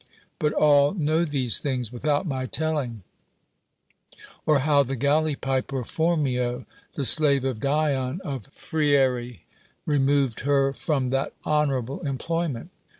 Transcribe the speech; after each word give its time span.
—But 0.39 0.53
all 0.53 0.95
know 0.95 1.23
these 1.25 1.59
things 1.59 1.91
without 1.91 2.25
my 2.25 2.47
telling— 2.47 3.03
Or 4.47 4.57
how 4.65 4.81
the 4.81 4.95
galley 4.95 5.35
piper 5.35 5.83
Phormio, 5.83 6.65
the 6.93 7.05
slave 7.05 7.45
of 7.45 7.59
Dion 7.59 8.19
of 8.21 8.51
Phrearrii, 8.51 9.41
removed 9.85 10.39
her 10.39 10.73
from 10.73 11.11
that 11.11 11.33
honorable 11.43 11.99
employment. 11.99 12.71